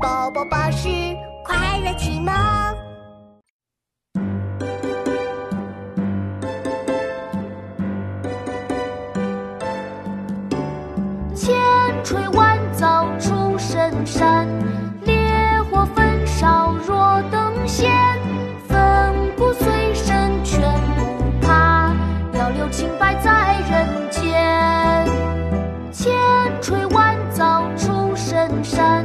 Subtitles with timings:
[0.00, 0.88] 宝宝巴士
[1.44, 2.32] 快乐启蒙。
[11.34, 11.56] 千
[12.04, 14.46] 锤万凿出深山，
[15.02, 15.16] 烈
[15.70, 17.90] 火焚烧若等闲。
[18.68, 18.76] 粉
[19.36, 20.60] 骨碎身全
[20.94, 21.92] 不怕，
[22.34, 24.22] 要留清白在人间。
[25.92, 26.12] 千
[26.60, 29.04] 锤万凿出深山，